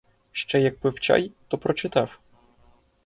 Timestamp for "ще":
0.31-0.59